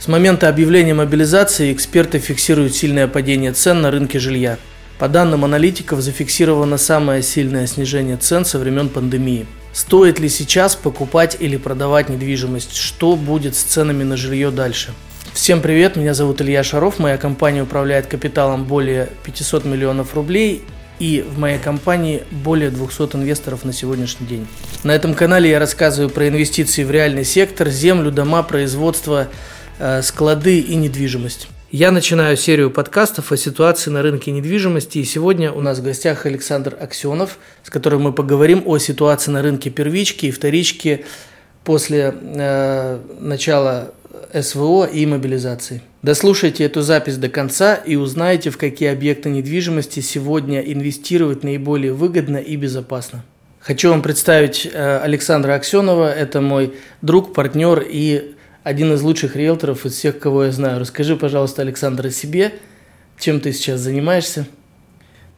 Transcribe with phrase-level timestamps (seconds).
[0.00, 4.56] С момента объявления мобилизации эксперты фиксируют сильное падение цен на рынке жилья.
[4.98, 9.46] По данным аналитиков, зафиксировано самое сильное снижение цен со времен пандемии.
[9.74, 12.74] Стоит ли сейчас покупать или продавать недвижимость?
[12.74, 14.94] Что будет с ценами на жилье дальше?
[15.34, 20.64] Всем привет, меня зовут Илья Шаров, моя компания управляет капиталом более 500 миллионов рублей
[20.98, 24.46] и в моей компании более 200 инвесторов на сегодняшний день.
[24.82, 29.28] На этом канале я рассказываю про инвестиции в реальный сектор, землю, дома, производство,
[30.02, 31.48] склады и недвижимость.
[31.72, 36.26] Я начинаю серию подкастов о ситуации на рынке недвижимости, и сегодня у нас в гостях
[36.26, 41.04] Александр Аксенов, с которым мы поговорим о ситуации на рынке первички и вторички
[41.62, 43.92] после э, начала
[44.34, 45.82] СВО и мобилизации.
[46.02, 52.38] Дослушайте эту запись до конца и узнаете, в какие объекты недвижимости сегодня инвестировать наиболее выгодно
[52.38, 53.24] и безопасно.
[53.60, 56.12] Хочу вам представить э, Александра Аксенова.
[56.12, 58.34] Это мой друг, партнер и
[58.70, 60.78] один из лучших риэлторов из всех, кого я знаю.
[60.78, 62.52] Расскажи, пожалуйста, Александр, о себе.
[63.18, 64.46] Чем ты сейчас занимаешься?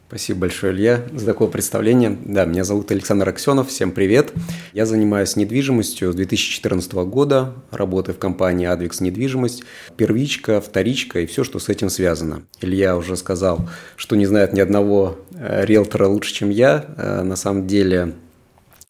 [0.07, 2.19] Спасибо большое, Илья, за такое представление.
[2.27, 4.35] Да, меня зовут Александр Аксенов, всем привет.
[4.75, 9.65] Я занимаюсь недвижимостью с 2014 года, работаю в компании Advix Недвижимость,
[9.97, 12.43] первичка, вторичка и все, что с этим связано.
[12.61, 16.85] Илья уже сказал, что не знает ни одного э, риэлтора лучше, чем я.
[16.99, 18.13] Э, на самом деле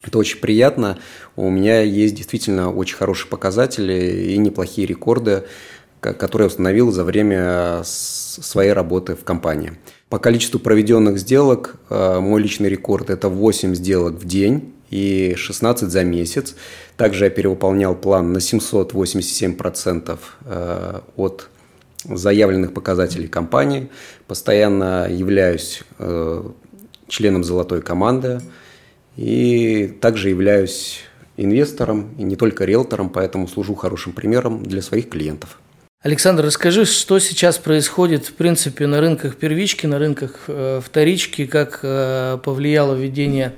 [0.03, 0.99] это очень приятно.
[1.35, 5.43] У меня есть действительно очень хорошие показатели и неплохие рекорды,
[6.01, 9.73] которые я установил за время своей работы в компании.
[10.09, 15.89] По количеству проведенных сделок э, мой личный рекорд– это 8 сделок в день и 16
[15.89, 16.55] за месяц.
[16.97, 21.49] Также я перевыполнял план на 787% э, от
[22.03, 23.89] заявленных показателей компании.
[24.27, 26.43] Постоянно являюсь э,
[27.07, 28.41] членом золотой команды–
[29.17, 31.01] и также являюсь
[31.37, 35.59] инвестором и не только риэлтором, поэтому служу хорошим примером для своих клиентов.
[36.01, 41.79] Александр, расскажи, что сейчас происходит, в принципе, на рынках первички, на рынках э, вторички, как
[41.81, 43.53] э, повлияло введение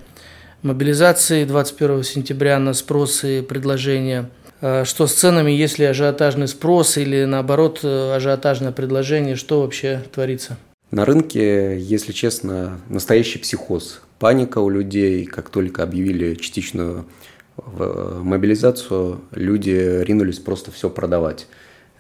[0.61, 4.29] мобилизации 21 сентября на спрос и предложение,
[4.61, 10.57] э, что с ценами, если ажиотажный спрос или наоборот ажиотажное предложение, что вообще творится?
[10.91, 15.25] На рынке, если честно, настоящий психоз паника у людей.
[15.25, 17.05] Как только объявили частичную
[17.57, 21.47] э, мобилизацию, люди ринулись просто все продавать.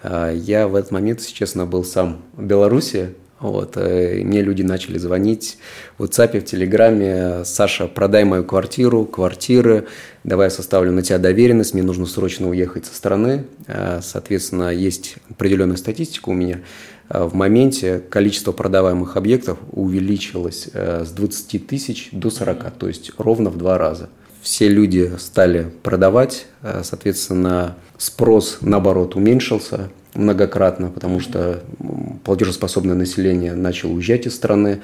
[0.01, 4.41] А я в этот момент, если честно, был сам в Беларуси, вот, э, и мне
[4.41, 5.57] люди начали звонить
[5.97, 7.43] в WhatsApp, в Телеграме.
[7.43, 9.87] Саша, продай мою квартиру, квартиры,
[10.23, 13.45] давай я составлю на тебя доверенность, мне нужно срочно уехать со страны.
[13.67, 16.61] А, соответственно, есть определенная статистика у меня.
[17.09, 23.11] А, в моменте количество продаваемых объектов увеличилось э, с 20 тысяч до 40, то есть
[23.17, 24.09] ровно в два раза.
[24.45, 31.63] Все люди стали продавать, э, соответственно, спрос, наоборот, уменьшился многократно, потому что
[32.23, 34.81] платежеспособное население начало уезжать из страны.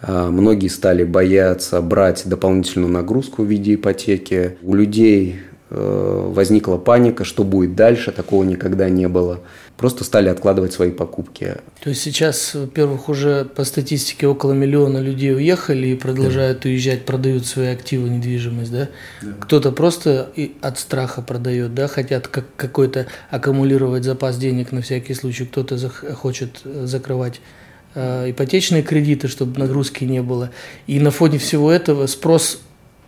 [0.00, 4.56] А, многие стали бояться брать дополнительную нагрузку в виде ипотеки.
[4.62, 9.40] У людей Э, возникла паника, что будет дальше, такого никогда не было.
[9.78, 11.56] Просто стали откладывать свои покупки.
[11.82, 16.68] То есть сейчас, во-первых, уже по статистике около миллиона людей уехали и продолжают да.
[16.68, 18.88] уезжать, продают свои активы, недвижимость, да?
[19.22, 19.32] да.
[19.40, 25.14] Кто-то просто и от страха продает, да, хотят как какой-то аккумулировать запас денег на всякий
[25.14, 27.40] случай, кто-то хочет закрывать
[27.94, 30.50] э, ипотечные кредиты, чтобы нагрузки не было.
[30.86, 32.60] И на фоне всего этого спрос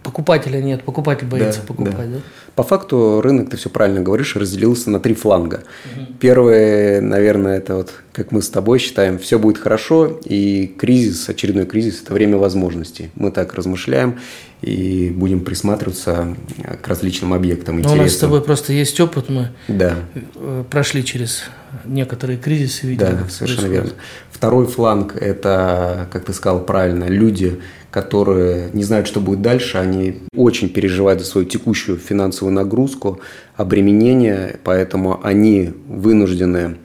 [0.04, 2.18] покупателя нет, покупатель боится да, покупать, да.
[2.18, 2.20] да?
[2.54, 5.64] По факту рынок, ты все правильно говоришь, разделился на три фланга.
[5.96, 6.06] Угу.
[6.20, 11.66] Первый, наверное, это вот, как мы с тобой считаем, все будет хорошо, и кризис, очередной
[11.66, 13.10] кризис– это время возможностей.
[13.16, 14.20] Мы так размышляем
[14.62, 16.36] и будем присматриваться
[16.80, 17.80] к различным объектам.
[17.80, 19.96] Но у нас с тобой просто есть опыт, мы да.
[20.36, 21.44] Э, прошли через
[21.84, 23.72] некоторые кризисы, видели, да, совершенно происходит.
[23.72, 23.92] верно.
[24.30, 27.60] Второй фланг– это, как ты сказал правильно, люди,
[27.94, 33.20] которые не знают, что будет дальше, они очень переживают за свою текущую финансовую нагрузку,
[33.54, 36.78] обременение, поэтому они вынуждены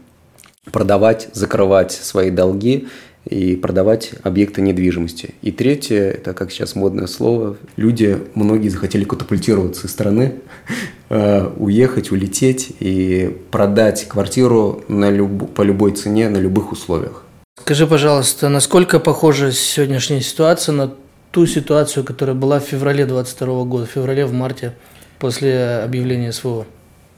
[0.71, 2.89] продавать, закрывать свои долги
[3.27, 5.33] и продавать объекты недвижимости.
[5.41, 10.35] И третье, это как сейчас модное слово, люди, многие захотели катапультироваться из страны,
[11.09, 15.55] э, уехать, улететь и продать квартиру на люб...
[15.55, 17.23] по любой цене, на любых условиях.
[17.61, 20.91] Скажи, пожалуйста, насколько похожа сегодняшняя ситуация на
[21.31, 24.73] ту ситуацию, которая была в феврале 22 года, в феврале, в марте,
[25.19, 26.65] после объявления СВО?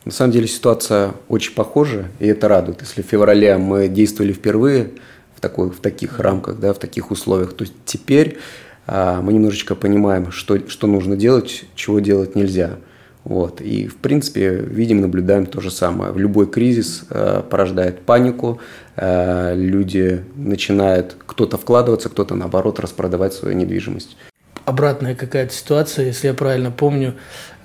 [0.06, 2.81] На самом деле ситуация очень похожа, и это радует.
[2.81, 4.92] Если в феврале мы действовали впервые
[5.36, 8.40] в, такой, в таких рамках, да, в таких условиях, то теперь
[8.88, 12.78] а, мы немножечко понимаем, что, что нужно делать, чего делать нельзя.
[13.23, 13.62] Вот.
[13.62, 16.12] И, в принципе, видим, наблюдаем то же самое.
[16.12, 18.59] В любой кризис э, порождает панику,
[18.95, 24.18] э, люди начинают кто-то вкладываться, кто-то, наоборот, распродавать свою недвижимость.
[24.65, 27.15] Обратная какая-то ситуация, если я правильно помню,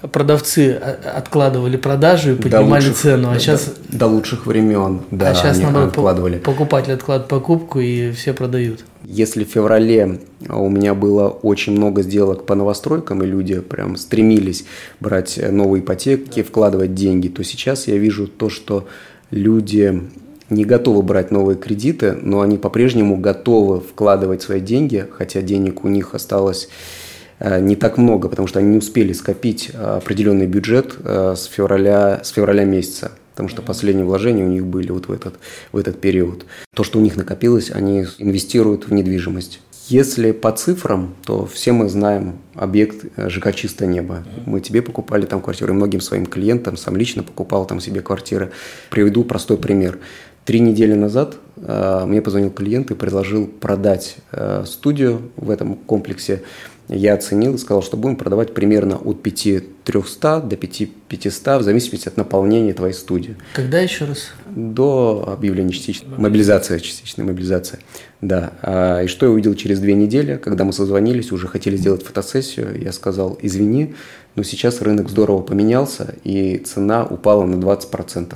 [0.00, 3.72] продавцы откладывали продажу и поднимали до лучших, цену, а до, сейчас...
[3.88, 6.38] До, до лучших времен, да, а сейчас, наоборот, откладывали.
[6.38, 8.84] покупатель откладывает покупку и все продают.
[9.04, 14.64] Если в феврале у меня было очень много сделок по новостройкам, и люди прям стремились
[15.00, 18.86] брать новые ипотеки, вкладывать деньги, то сейчас я вижу то, что
[19.30, 20.02] люди
[20.50, 25.88] не готовы брать новые кредиты, но они по-прежнему готовы вкладывать свои деньги, хотя денег у
[25.88, 27.05] них осталось э,
[27.40, 32.20] не так много, потому что они не успели скопить э, определенный бюджет э, с февраля,
[32.22, 35.34] с февраля месяца потому что последние вложения у них были вот в этот,
[35.70, 36.46] в этот период.
[36.74, 39.60] То, что у них накопилось, они инвестируют в недвижимость.
[39.88, 44.24] Если по цифрам, то все мы знаем объект э, ЖК «Чистое небо».
[44.46, 48.52] Мы тебе покупали там квартиры, многим своим клиентам, сам лично покупал там себе квартиры.
[48.90, 49.98] Приведу простой пример.
[50.46, 56.42] Три недели назад э, мне позвонил клиент и предложил продать э, студию в этом комплексе
[56.88, 62.16] я оценил и сказал, что будем продавать примерно от 5300 до 5500 в зависимости от
[62.16, 63.36] наполнения твоей студии.
[63.54, 64.28] Когда еще раз?
[64.54, 67.80] До объявления частичной мобилизации, частичной мобилизации.
[68.20, 68.52] Да.
[68.62, 72.80] А, и что я увидел через две недели, когда мы созвонились, уже хотели сделать фотосессию,
[72.80, 73.94] я сказал, извини,
[74.36, 78.34] но сейчас рынок здорово поменялся, и цена упала на 20%.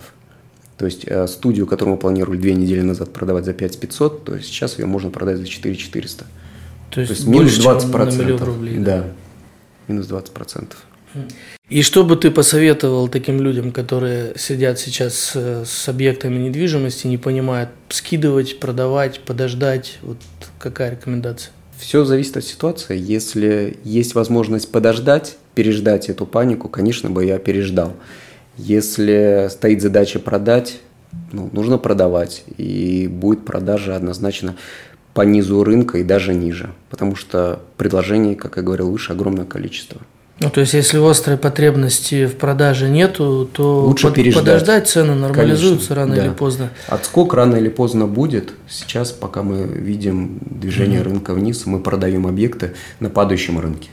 [0.76, 4.48] То есть э, студию, которую мы планировали две недели назад продавать за 5500, то есть
[4.48, 6.24] сейчас ее можно продать за 4400.
[6.90, 8.42] То есть, То есть минус 20 процентов.
[8.42, 8.98] Рублей, да.
[8.98, 9.06] да,
[9.88, 10.84] минус 20 процентов.
[11.68, 17.70] И что бы ты посоветовал таким людям, которые сидят сейчас с объектами недвижимости, не понимают,
[17.88, 19.98] скидывать, продавать, подождать?
[20.02, 20.18] Вот
[20.58, 21.52] какая рекомендация?
[21.78, 22.98] Все зависит от ситуации.
[22.98, 27.94] Если есть возможность подождать, переждать эту панику, конечно бы я переждал.
[28.56, 30.80] Если стоит задача продать,
[31.32, 34.56] ну, нужно продавать, и будет продажа однозначно
[35.14, 40.00] по низу рынка и даже ниже, потому что предложений, как я говорил выше, огромное количество.
[40.40, 44.42] Ну, то есть, если острой потребности в продаже нету, то лучше под, переждать.
[44.42, 46.24] подождать, цены нормализуются Конечно, рано да.
[46.24, 46.70] или поздно.
[46.88, 48.54] Отскок рано или поздно будет.
[48.66, 51.04] Сейчас, пока мы видим движение mm-hmm.
[51.04, 53.90] рынка вниз, мы продаем объекты на падающем рынке.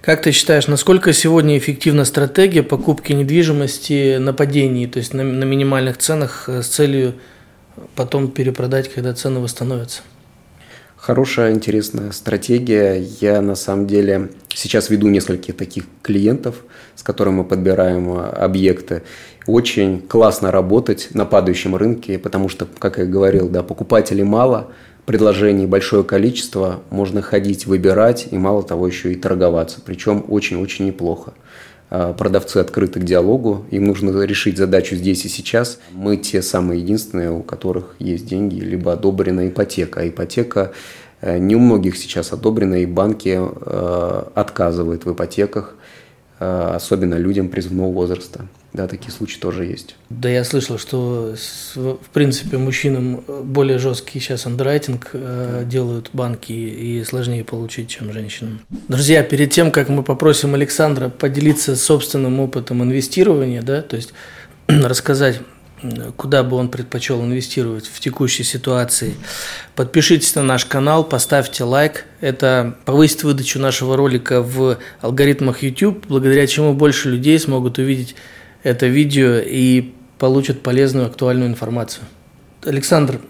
[0.00, 5.42] Как ты считаешь, насколько сегодня эффективна стратегия покупки недвижимости на падении, то есть на, на
[5.42, 7.14] минимальных ценах э, с целью
[7.96, 10.02] потом перепродать, когда цены восстановятся?
[11.00, 13.00] Хорошая, интересная стратегия.
[13.20, 16.56] Я на самом деле сейчас веду нескольких таких клиентов,
[16.96, 19.04] с которыми мы подбираем а, объекты.
[19.46, 24.72] Очень классно работать на падающем рынке, потому что, как я говорил, да, покупателей мало,
[25.06, 31.32] предложений большое количество, можно ходить, выбирать и мало того еще и торговаться, причем очень-очень неплохо.
[31.90, 35.78] А, продавцы открыты к диалогу, им нужно решить задачу здесь и сейчас.
[35.92, 40.00] Мы те самые единственные, у которых есть деньги, либо одобрена ипотека.
[40.00, 40.72] А ипотека
[41.20, 45.77] э, не у многих сейчас одобрена, и банки э, отказывают в ипотеках, э,
[46.38, 48.46] особенно людям призывного возраста.
[48.72, 49.96] Да, такие случаи тоже есть.
[50.10, 51.34] Да, я слышал, что
[51.74, 58.60] в принципе мужчинам более жесткий сейчас андеррайтинг э, делают банки и сложнее получить, чем женщинам.
[58.88, 64.12] Друзья, перед тем, как мы попросим Александра поделиться собственным опытом инвестирования, да, то есть
[64.68, 65.40] рассказать
[66.16, 69.14] куда бы он предпочел инвестировать в текущей ситуации.
[69.74, 72.04] Подпишитесь на наш канал, поставьте лайк.
[72.20, 78.14] Это повысит выдачу нашего ролика в алгоритмах YouTube, благодаря чему больше людей смогут увидеть
[78.62, 82.04] это видео и получат полезную, актуальную информацию.
[82.64, 83.20] Александр,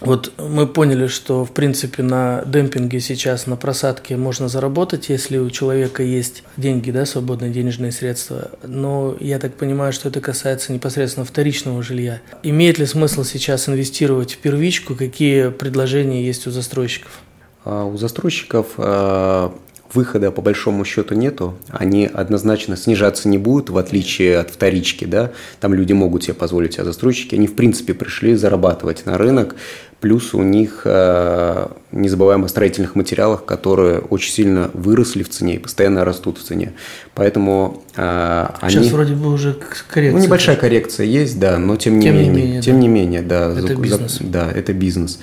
[0.00, 5.50] вот мы поняли, что в принципе на демпинге сейчас на просадке можно заработать, если у
[5.50, 8.50] человека есть деньги, да, свободные денежные средства.
[8.62, 12.20] Но я так понимаю, что это касается непосредственно вторичного жилья.
[12.42, 14.94] Имеет ли смысл сейчас инвестировать в первичку?
[14.94, 17.20] Какие предложения есть у застройщиков?
[17.64, 19.54] А у застройщиков а,
[19.94, 25.30] выхода по большому счету нету, они однозначно снижаться не будут, в отличие от вторички, да,
[25.60, 29.56] там люди могут себе позволить, а застройщики, они в принципе пришли зарабатывать на рынок,
[30.00, 35.56] плюс у них, э, не забываем о строительных материалах, которые очень сильно выросли в цене
[35.56, 36.72] и постоянно растут в цене,
[37.14, 38.72] поэтому э, они...
[38.72, 39.56] Сейчас вроде бы уже
[39.88, 40.18] коррекция.
[40.18, 42.80] Ну, небольшая коррекция есть, да, но тем не тем менее, не менее, тем да.
[42.80, 43.52] не менее, да.
[43.52, 44.18] Это за, бизнес.
[44.20, 45.20] Да, это бизнес.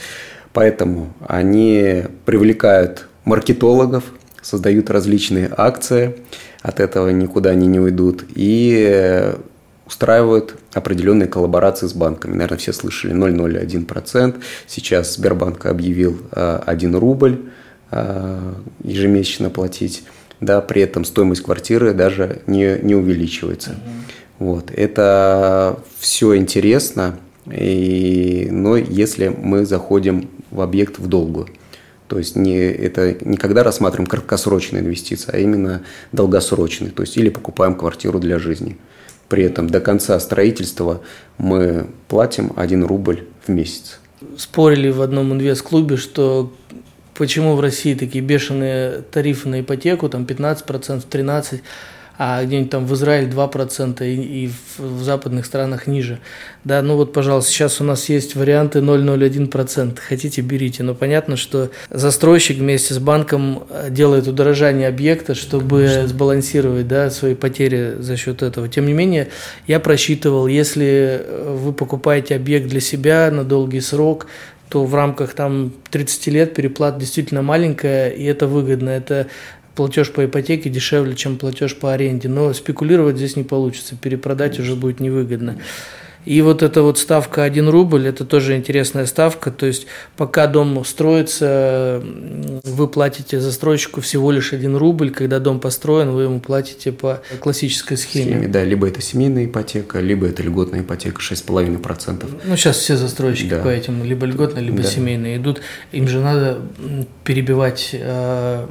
[0.54, 4.04] Поэтому они привлекают маркетологов,
[4.41, 6.15] создают различные акции,
[6.62, 9.33] от этого никуда они не уйдут, и
[9.91, 12.33] устраивают определенные коллаборации с банками.
[12.33, 14.41] Наверное, все слышали 0,01%.
[14.65, 17.41] Сейчас Сбербанк объявил 1 э, рубль
[17.91, 20.03] э, ежемесячно платить.
[20.39, 23.75] да, при этом стоимость квартиры даже не, не увеличивается.
[24.39, 24.71] Вот.
[24.71, 31.48] Это все интересно, и, но если мы заходим в объект в долгую.
[32.12, 36.91] То есть не, это не когда рассматриваем краткосрочные инвестиции, а именно долгосрочные.
[36.91, 38.77] То есть или покупаем квартиру для жизни.
[39.30, 41.00] При этом до конца строительства
[41.38, 44.01] мы платим 1 рубль в месяц.
[44.36, 46.51] Спорили в одном инвест-клубе, что
[47.13, 51.62] почему в России такие бешеные тарифы на ипотеку, там 15%, 13%,
[52.24, 56.20] а где-нибудь там в Израиле 2% и, и в, в западных странах ниже.
[56.63, 59.98] Да, ну вот, пожалуйста, сейчас у нас есть варианты 0,01%.
[60.00, 60.84] Хотите, берите.
[60.84, 66.08] Но понятно, что застройщик вместе с банком э, делает удорожание объекта, чтобы Конечно.
[66.10, 68.70] сбалансировать да, свои потери за счет этого.
[68.70, 69.30] Тем не менее,
[69.66, 74.28] я просчитывал, если э, вы покупаете объект для себя на долгий срок,
[74.70, 78.90] то в рамках там 30 лет переплата действительно маленькая, и это выгодно.
[78.90, 79.28] Это
[79.75, 82.30] платеж по ипотеке дешевле, чем платеж по аренде.
[82.30, 85.58] Но спекулировать здесь не получится, перепродать уже будет невыгодно.
[86.25, 89.51] И вот эта вот ставка 1 рубль, это тоже интересная ставка.
[89.51, 89.88] То есть
[90.18, 92.01] пока дом строится,
[92.63, 95.12] вы платите застройщику всего лишь 1 рубль.
[95.12, 98.32] Когда дом построен, вы ему платите по классической схеме.
[98.32, 102.25] схеме да, либо это семейная ипотека, либо это льготная ипотека 6,5%.
[102.46, 103.60] Ну, сейчас все застройщики да.
[103.60, 104.90] по этим, либо льготные, либо да.
[104.90, 105.62] семейные идут.
[105.92, 106.60] Им же надо
[107.24, 108.68] перебивать э,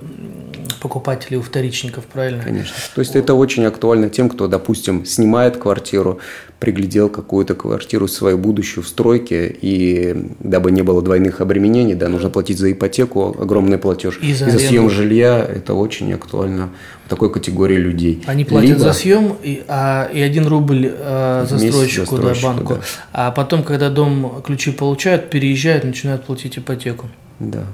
[0.81, 2.43] покупателей у вторичников, правильно?
[2.43, 2.75] Конечно.
[2.95, 6.21] То есть это очень актуально тем, кто, допустим, снимает квартиру,
[6.59, 7.09] приглядел
[7.41, 12.59] какую-то квартиру свою будущую в стройке, и дабы не было двойных обременений, да, нужно платить
[12.59, 14.19] за ипотеку огромный платеж.
[14.21, 16.69] И за, и за съем жилья это очень актуально
[17.07, 18.23] в такой категории людей.
[18.27, 18.81] Они платят Либо...
[18.81, 22.75] за съем и, а, и один рубль а, застройщику, да, банку.
[22.75, 22.81] Да.
[23.13, 27.09] А потом, когда дом ключи получают, переезжают, начинают платить ипотеку.
[27.39, 27.65] Да.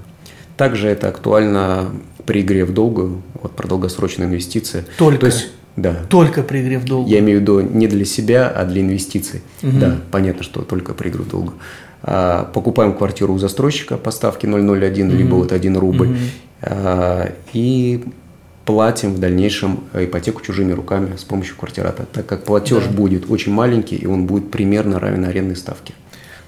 [0.57, 1.91] Также это актуально
[2.25, 4.85] при игре в долгую, вот про долгосрочные инвестиции.
[4.97, 5.19] Только.
[5.19, 5.95] То есть да.
[6.09, 7.09] Только при игре в долгу.
[7.09, 9.43] Я имею в виду не для себя, а для инвестиций.
[9.63, 9.79] Угу.
[9.79, 11.53] Да, понятно, что только при игре в долгу.
[12.03, 15.17] А, покупаем квартиру у застройщика по ставке 0,01, угу.
[15.17, 16.09] либо вот 1 рубль.
[16.09, 16.17] Угу.
[16.63, 18.03] А, и
[18.65, 22.91] платим в дальнейшем ипотеку чужими руками с помощью квартирата, так как платеж да.
[22.91, 25.95] будет очень маленький, и он будет примерно равен арендной ставке.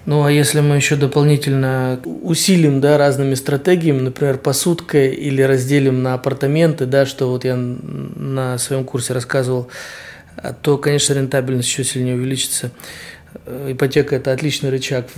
[0.08, 6.14] Ну, а если мы еще дополнительно усилим, да, разными стратегиями, например, посудкой или разделим на
[6.14, 9.68] апартаменты, да, что вот я на своем курсе рассказывал,
[10.62, 12.70] то, конечно, рентабельность еще сильнее увеличится.
[13.44, 15.08] Э, ипотека– это отличный рычаг,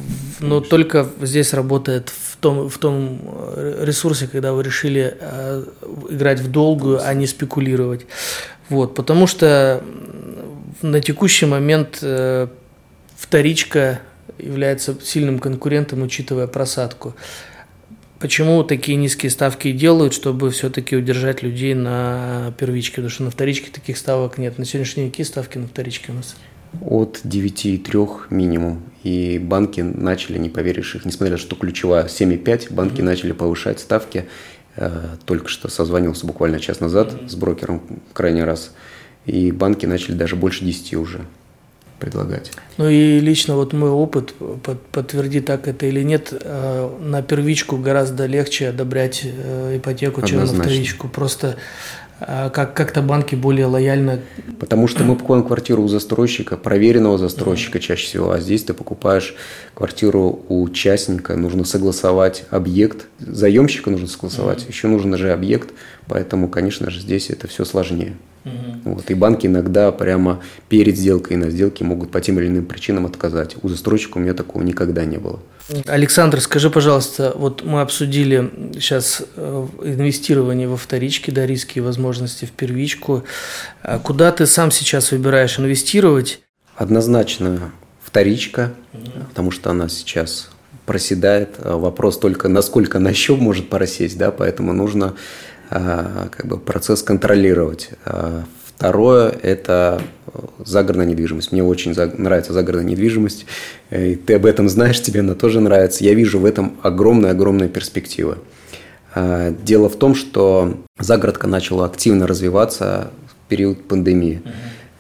[0.41, 3.21] но только здесь работает в том, в том
[3.55, 5.65] э, ресурсе, когда вы решили э,
[6.09, 8.07] играть в долгую, а не спекулировать.
[8.69, 9.85] Вот, потому что
[10.83, 12.05] на текущий момент
[13.17, 14.01] вторичка
[14.43, 17.15] является сильным конкурентом, учитывая просадку.
[18.21, 22.97] Почему такие низкие ставки делают, чтобы все-таки удержать людей на первичке?
[22.97, 24.59] Потому что на вторичке таких ставок нет.
[24.59, 26.37] На сегодняшний день какие ставки на вторичке у нас?
[26.83, 28.83] От 9,3 минимум.
[29.05, 33.05] И банки начали, не поверишь их, несмотря на то, что ключевая 7,5, банки mm-hmm.
[33.05, 34.27] начали повышать ставки.
[34.77, 37.29] Э, только что созвонился буквально час назад mm-hmm.
[37.31, 37.83] с брокером
[38.13, 38.73] крайний раз.
[39.25, 41.25] И банки начали даже больше 10 уже
[42.01, 42.51] предлагать.
[42.79, 44.35] Ну и лично вот мой опыт
[44.91, 50.49] подтвердит, так это или нет, э, на первичку гораздо легче одобрять э, ипотеку, Однозначно.
[50.49, 51.09] чем на вторичку.
[51.09, 51.57] Просто
[52.21, 54.21] э, как как-то банки более лояльно.
[54.59, 57.83] Потому что мы покупаем квартиру у застройщика, проверенного застройщика mm-hmm.
[57.83, 59.37] чаще всего, а здесь ты покупаешь
[59.75, 64.69] квартиру у частника, нужно согласовать объект, заемщика нужно согласовать, mm-hmm.
[64.69, 65.71] еще нужен же объект,
[66.07, 68.17] поэтому, конечно же, здесь это все сложнее.
[68.45, 68.95] Угу.
[68.95, 72.65] Вот, и банки иногда прямо перед сделкой и на сделке могут по тем или иным
[72.65, 73.57] причинам отказать.
[73.63, 75.41] У застройщика у меня такого никогда не было.
[75.87, 82.45] Александр, скажи, пожалуйста, вот мы обсудили сейчас э, инвестирование во вторички, да, риски и возможности
[82.45, 83.25] в первичку.
[83.83, 86.41] А куда ты сам сейчас выбираешь инвестировать?
[86.75, 89.11] Однозначно вторичка, угу.
[89.29, 90.51] потому что она сейчас
[90.87, 91.51] проседает.
[91.59, 95.15] Вопрос только, насколько на счет может просесть, да, поэтому нужно а,
[95.71, 97.91] как бы процесс контролировать.
[98.05, 100.03] А, второе– это
[100.65, 101.53] загородная недвижимость.
[101.53, 103.47] Мне очень нравится загородная недвижимость.
[103.91, 106.05] И ты об этом знаешь, тебе она тоже нравится.
[106.05, 108.39] Я вижу в этом огромные-огромные перспективы.
[109.15, 114.43] Дело в том, что загородка начала активно развиваться в период пандемии.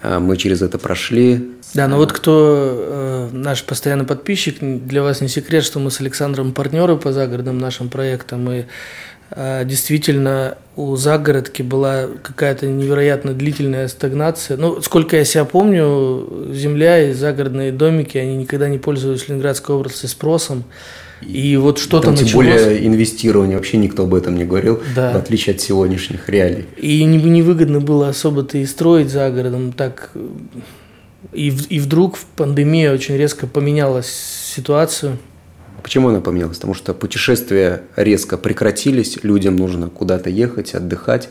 [0.02, 1.52] Мы через это прошли.
[1.74, 6.00] Да, но вот кто э, наш постоянный подписчик, для вас не секрет, что мы с
[6.00, 8.64] Александром партнеры по загородным нашим проектам, и
[9.36, 14.56] действительно у загородки была какая-то невероятно длительная стагнация.
[14.56, 19.74] Ну, сколько я себя помню, земля и загородные домики, они никогда не пользовались в Ленинградской
[19.74, 20.64] области спросом.
[21.20, 22.30] И вот что-то Там, началось.
[22.30, 25.12] Тем более инвестирование, вообще никто об этом не говорил, да.
[25.12, 26.64] в отличие от сегодняшних реалий.
[26.78, 29.72] И невыгодно было особо-то и строить за городом.
[29.72, 30.12] Так,
[31.32, 34.10] и, и вдруг в пандемии очень резко поменялась
[34.54, 35.18] ситуацию.
[35.82, 36.56] Почему она поменялась?
[36.56, 41.28] Потому что путешествия резко прекратились, людям нужно куда-то ехать, отдыхать.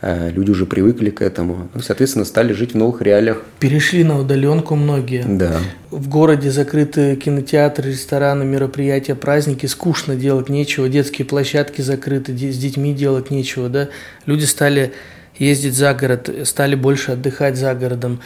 [0.00, 1.68] Э, люди уже привыкли к этому.
[1.74, 3.42] Ну, соответственно, стали жить в новых реалиях.
[3.58, 5.24] Перешли на удаленку многие.
[5.26, 5.58] Да.
[5.90, 9.66] В городе закрыты кинотеатры, рестораны, мероприятия, праздники.
[9.66, 10.88] Скучно делать нечего.
[10.88, 13.68] Детские площадки закрыты, с детьми делать нечего.
[13.68, 13.88] Да?
[14.26, 14.92] Люди стали
[15.36, 18.20] ездить за город, стали больше отдыхать за городом.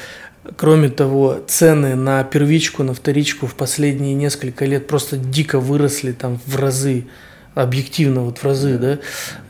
[0.57, 6.41] Кроме того, цены на первичку, на вторичку в последние несколько лет просто дико выросли там
[6.47, 7.05] в разы
[7.55, 8.99] объективно вот в разы, да,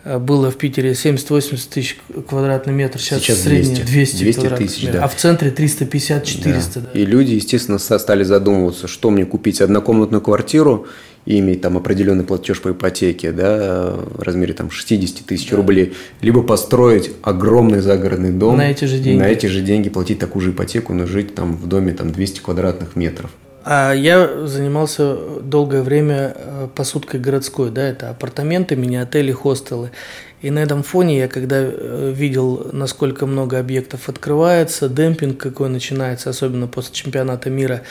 [0.04, 5.04] а, было в Питере 70-80 тысяч квадратный метр, сейчас, сейчас средний 200, 200 тысяч, да.
[5.04, 6.42] а в центре 350-400.
[6.42, 6.80] Да.
[6.80, 6.98] Да.
[6.98, 10.86] И люди, естественно, стали задумываться, что мне купить однокомнатную квартиру
[11.24, 15.56] и иметь там определенный платеж по ипотеке, да, в размере там 60 тысяч да.
[15.56, 18.56] рублей, либо построить огромный загородный дом.
[18.56, 19.20] На эти же деньги.
[19.20, 22.40] На эти же деньги платить такую же ипотеку, но жить там в доме там 200
[22.40, 23.30] квадратных метров.
[23.64, 29.92] А я занимался долгое время э, посудкой городской, да, это апартаменты, мини-отели, хостелы.
[30.40, 36.30] И на этом фоне я когда э, видел, насколько много объектов открывается, демпинг какой начинается,
[36.30, 37.82] особенно после чемпионата мира,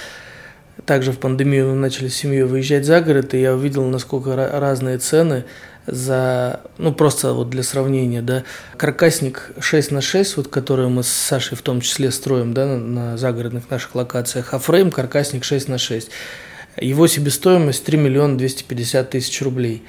[0.86, 4.98] также в пандемию мы начали с семьей выезжать за город, и я увидел, насколько разные
[4.98, 5.46] цены
[5.88, 8.44] за, ну просто вот для сравнения, да,
[8.78, 12.78] каркасник 6 на 6, вот который мы с Сашей в том числе строим, да, на,
[12.78, 16.10] на загородных наших локациях, а фрейм каркасник 6 на 6.
[16.80, 19.84] Его себестоимость 3 миллиона 250 тысяч рублей.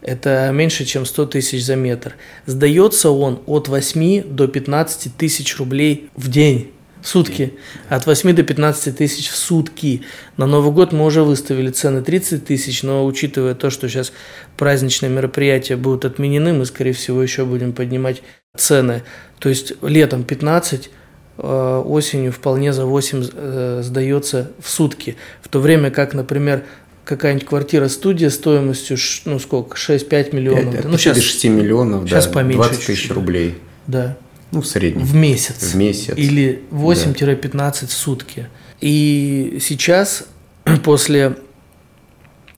[0.00, 2.14] Это меньше, чем 100 тысяч за метр.
[2.46, 7.54] Сдается он от 8 до 15 тысяч рублей в день сутки.
[7.88, 10.02] От 8 до 15 тысяч в сутки.
[10.36, 14.12] На Новый год мы уже выставили цены 30 тысяч, но учитывая то, что сейчас
[14.56, 18.22] праздничные мероприятия будут отменены, мы, скорее всего, еще будем поднимать
[18.56, 19.02] цены.
[19.38, 20.90] То есть летом 15,
[21.38, 25.16] э, осенью вполне за 8 э, сдается в сутки.
[25.42, 26.64] В то время как, например,
[27.04, 30.74] какая-нибудь квартира-студия стоимостью, ну сколько, 6-5 миллионов.
[30.74, 33.56] 5, ну, сейчас 6 миллионов, сейчас да, поменьше 20 тысяч рублей.
[33.86, 34.18] Да.
[34.50, 35.04] Ну, в среднем.
[35.04, 35.72] В месяц.
[35.72, 36.14] В месяц.
[36.16, 37.70] Или 8-15 да.
[37.70, 38.48] в сутки.
[38.80, 40.26] И сейчас,
[40.84, 41.36] после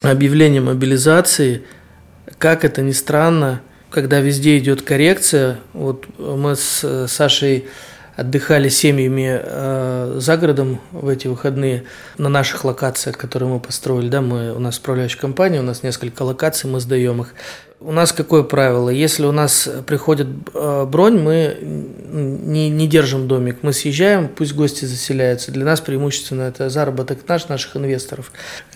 [0.01, 1.63] объявления мобилизации,
[2.39, 7.67] как это ни странно, когда везде идет коррекция, вот мы с Сашей
[8.17, 11.85] отдыхали семьями э, за городом в эти выходные
[12.19, 14.09] на наших локациях, которые мы построили.
[14.09, 17.35] Да, мы, у нас управляющая компания, у нас несколько локаций, мы сдаем их.
[17.83, 18.91] У нас какое правило?
[18.91, 24.85] Если у нас приходит э, бронь, мы не, не держим домик, мы съезжаем, пусть гости
[24.85, 25.51] заселяются.
[25.51, 28.33] Для нас преимущественно это заработок наш, наших инвесторов.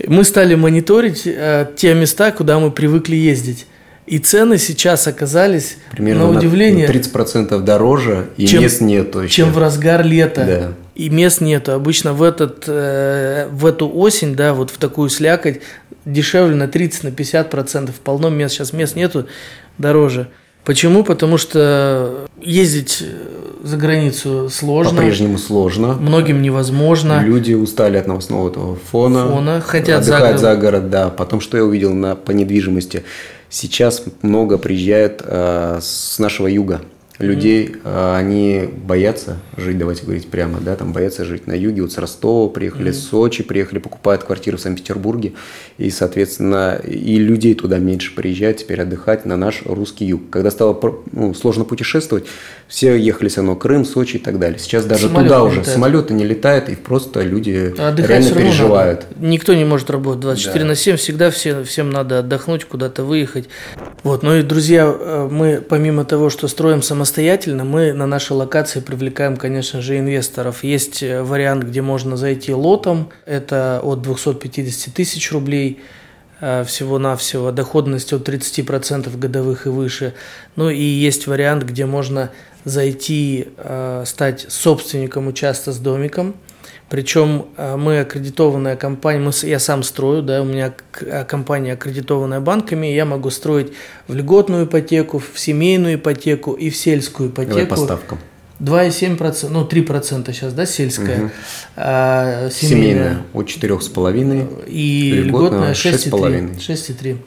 [0.07, 3.67] Мы стали мониторить э, те места, куда мы привыкли ездить.
[4.07, 9.35] И цены сейчас оказались, Примерно на удивление, на 30% дороже, и чем, мест нету еще.
[9.35, 10.45] Чем в разгар лета.
[10.45, 10.73] Да.
[10.95, 11.73] И мест нету.
[11.73, 15.63] Обычно в, этот, э, в эту осень, да, вот в такую слякоть,
[16.05, 17.93] дешевле на 30, на 50%.
[18.05, 18.55] Полно мест.
[18.55, 19.27] Сейчас мест нету,
[19.79, 20.29] дороже.
[20.67, 21.03] Почему?
[21.03, 23.03] Потому что ездить
[23.63, 24.97] за границу сложно.
[24.97, 25.95] По-прежнему сложно.
[25.95, 27.23] Многим невозможно.
[27.25, 29.29] Люди устали от новостного этого фона.
[29.29, 29.61] Фона.
[29.63, 30.41] Хотят отдыхать за город.
[30.41, 31.09] за город, да.
[31.09, 33.03] Потом, что я увидел на, по недвижимости–
[33.55, 36.81] Сейчас много приезжает э, с нашего юга
[37.19, 38.17] людей, mm-hmm.
[38.17, 42.49] они боятся жить, давайте говорить прямо, да, там боятся жить на юге, вот с Ростова
[42.49, 42.95] приехали, mm-hmm.
[42.95, 45.35] с Сочи приехали, покупают квартиру в Санкт-Петербурге,
[45.79, 50.31] и, соответственно, и людей туда меньше приезжает теперь отдыхать на наш русский юг.
[50.31, 50.79] Когда стало
[51.13, 52.25] ну, сложно путешествовать,
[52.67, 54.59] все ехали все равно Крым, Сочи и так далее.
[54.59, 55.75] Сейчас даже Самолет туда уже летает.
[55.75, 59.07] самолеты не летают, и просто люди а реально переживают.
[59.11, 59.27] Надо.
[59.27, 60.69] Никто не может работать 24 да.
[60.69, 63.49] на 7, всегда все, всем надо отдохнуть, куда-то выехать.
[64.05, 68.81] Вот, ну и, друзья, э, мы помимо того, что строим самостоятельно, мы на нашей локации
[68.81, 70.63] привлекаем, конечно же, инвесторов.
[70.63, 75.81] Есть э, вариант, где можно зайти лотом, это от 250 тысяч рублей–
[76.47, 80.13] Э, всего-навсего, доходность от 30% годовых и выше.
[80.57, 82.31] Ну и есть вариант, где можно
[82.65, 83.49] зайти,
[84.05, 86.35] стать собственником участка с домиком.
[86.89, 90.73] Причем э, мы аккредитованная компания, мы, я сам строю, да, у меня
[91.27, 93.73] компания аккредитованная банками, я могу строить
[94.07, 97.55] в льготную ипотеку, в семейную ипотеку и в сельскую ипотеку.
[97.55, 98.19] Давай по ставкам.
[98.61, 101.31] 2,7%, ну 3% сейчас, да, сельская, угу.
[101.77, 102.85] а, семейная.
[102.85, 106.59] семейная от 4,5% и льготная 6,3%.
[106.59, 107.19] 6,3%.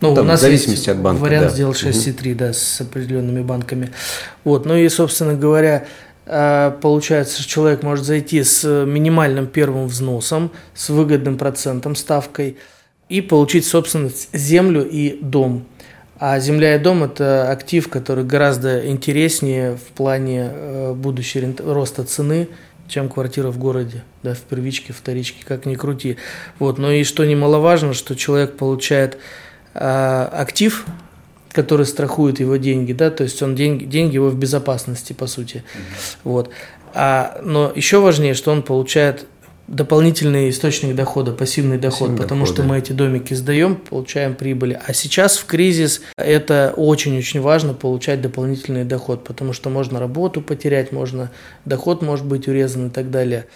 [0.00, 1.20] Ну, Там, у нас в зависимости от банка.
[1.22, 1.54] Вариант да.
[1.54, 2.38] сделал 6,3, угу.
[2.38, 3.90] да, с определенными банками.
[4.44, 10.50] Вот, ну и, собственно говоря, а, получается, что человек может зайти с минимальным первым взносом,
[10.74, 12.58] с выгодным процентом, ставкой,
[13.08, 15.66] и получить собственность землю и дом.
[16.20, 22.48] А земля и дом– это актив, который гораздо интереснее в плане э, будущего роста цены,
[22.88, 26.16] чем квартира в городе, да, в первичке, вторичке, как ни крути.
[26.58, 26.78] Вот.
[26.78, 29.18] Но и что немаловажно, что человек получает
[29.74, 30.86] э, актив,
[31.52, 35.56] который страхует его деньги, да, то есть он деньги, деньги его в безопасности, по сути.
[35.56, 36.16] Mm-hmm.
[36.24, 36.50] Вот.
[36.94, 39.26] А, но еще важнее, что он получает
[39.68, 42.68] дополнительный источник дохода, пассивный доход, Пассивный потому доход, что да.
[42.68, 44.80] мы эти домики сдаем, получаем прибыли.
[44.84, 50.90] А сейчас в кризис это очень-очень важно получать дополнительный доход, потому что можно работу потерять,
[50.90, 51.30] можно
[51.66, 53.46] доход может быть урезан и так далее.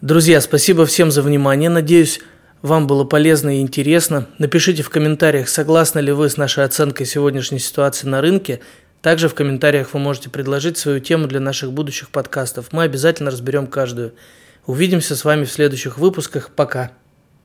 [0.00, 1.68] Друзья, спасибо всем за внимание.
[1.68, 2.20] Надеюсь,
[2.62, 4.26] вам было полезно и интересно.
[4.38, 8.60] Напишите в комментариях, согласны ли вы с нашей оценкой сегодняшней ситуации на рынке.
[9.00, 12.66] Также в комментариях вы можете предложить свою тему для наших будущих подкастов.
[12.72, 14.12] Мы обязательно разберем каждую.
[14.66, 16.50] Увидимся с вами в следующих выпусках.
[16.50, 16.92] Пока.